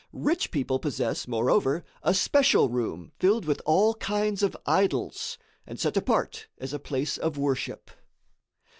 Rich 0.13 0.49
people 0.49 0.79
possess, 0.79 1.27
moreover, 1.27 1.83
a 2.01 2.15
special 2.15 2.69
room 2.69 3.11
filled 3.19 3.45
with 3.45 3.61
all 3.67 3.93
kinds 3.93 4.41
of 4.41 4.57
idols, 4.65 5.37
and 5.67 5.79
set 5.79 5.95
apart 5.95 6.47
as 6.57 6.73
a 6.73 6.79
place 6.79 7.19
of 7.19 7.37
worship. 7.37 7.91